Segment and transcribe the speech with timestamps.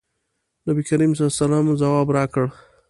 [0.65, 2.45] نبي کریم صلی الله علیه وسلم ځواب راکړ.